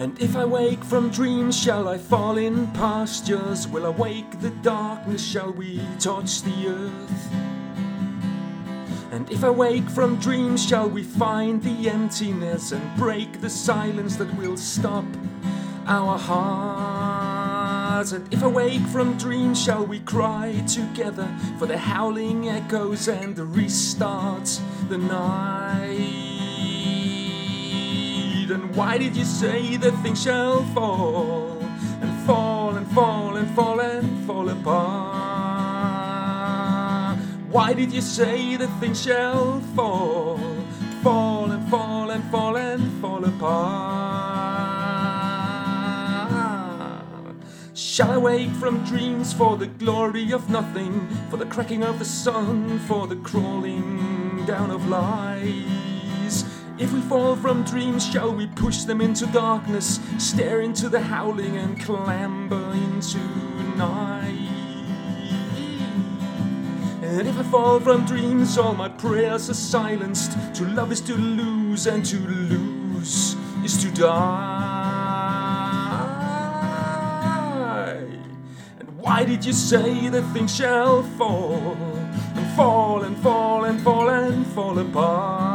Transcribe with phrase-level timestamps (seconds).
[0.00, 3.66] And if I wake from dreams, shall I fall in pastures?
[3.66, 5.24] Will I wake the darkness?
[5.24, 7.32] Shall we touch the earth?
[9.10, 14.14] And if I wake from dreams, shall we find the emptiness and break the silence
[14.16, 15.04] that will stop
[15.88, 18.12] our hearts?
[18.12, 21.28] And if I wake from dreams, shall we cry together
[21.58, 26.27] for the howling echoes and restart the night?
[28.50, 31.58] And why did you say that things shall fall
[32.00, 35.18] and fall and fall and fall and fall apart?
[37.50, 40.38] Why did you say that things shall fall,
[41.02, 44.38] fall and fall and fall and fall apart?
[47.74, 52.06] Shall I wake from dreams for the glory of nothing, for the cracking of the
[52.06, 55.97] sun, for the crawling down of lies?
[56.78, 61.56] If we fall from dreams, shall we push them into darkness, stare into the howling
[61.56, 63.18] and clamber into
[63.76, 64.48] night?
[67.02, 70.32] And if I fall from dreams, all my prayers are silenced.
[70.54, 73.34] To love is to lose, and to lose
[73.64, 74.68] is to die.
[78.78, 81.76] And why did you say that things shall fall
[82.36, 85.47] and fall and fall and fall and fall apart?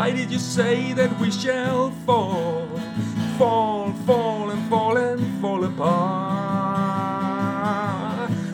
[0.00, 2.66] Why did you say that we shall fall,
[3.36, 5.90] fall, fall and fall and fall apart?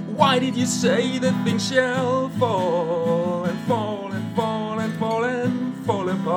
[0.09, 5.77] Why did you say that things shall fall and fall and fall and fall and
[5.87, 6.35] fall apart?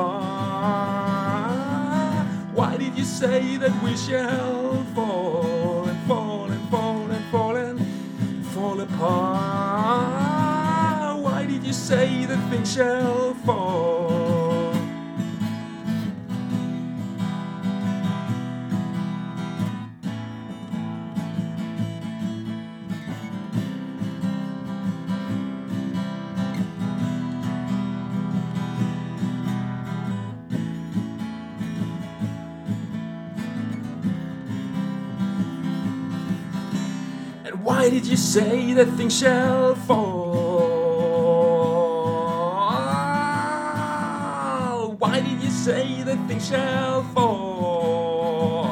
[2.53, 7.79] Why did you say that we shall fall and fall and fall and fall and
[8.53, 9.09] fall apart?
[11.19, 14.18] Why did you say that things shall fall?
[37.69, 39.99] Why did you say that things shall fall?
[44.97, 48.65] Why did you say that things shall fall?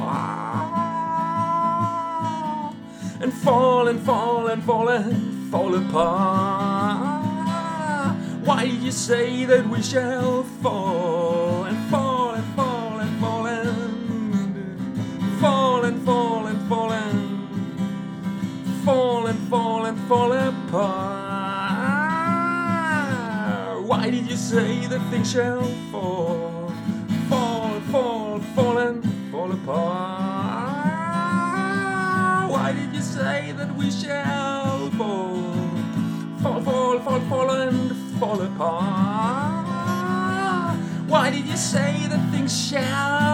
[3.22, 7.28] And fall and fall and fall and fall apart.
[8.47, 11.37] Why did you say that we shall fall
[24.07, 26.72] Why did you say that things shall fall,
[27.28, 30.72] fall, fall, fall and fall apart?
[32.50, 35.35] Why did you say that we shall fall,
[36.41, 39.68] fall, fall, fall, fall and fall apart?
[41.09, 43.27] Why did you say that things shall